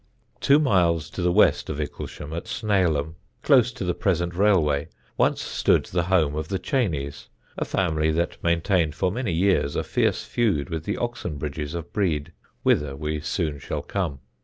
[0.39, 5.43] Two miles to the west of Icklesham, at Snaylham, close to the present railway, once
[5.43, 10.23] stood the home of the Cheyneys, a family that maintained for many years a fierce
[10.25, 12.31] feud with the Oxenbridges of Brede,
[12.63, 14.21] whither we soon shall come.